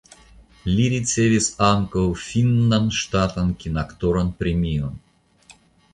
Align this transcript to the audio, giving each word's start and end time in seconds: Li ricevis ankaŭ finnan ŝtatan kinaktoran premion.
Li 0.69 0.85
ricevis 0.93 1.49
ankaŭ 1.67 2.05
finnan 2.23 2.89
ŝtatan 3.01 3.55
kinaktoran 3.65 4.33
premion. 4.41 5.01